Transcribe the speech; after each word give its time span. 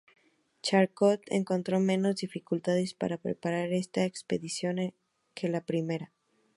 Charcot 0.63 1.21
encontró 1.27 1.79
menos 1.79 2.15
dificultades 2.15 2.95
para 2.95 3.19
preparar 3.19 3.71
esta 3.71 4.03
expedición 4.03 4.95
que 5.35 5.47
la 5.47 5.61
primera. 5.63 6.11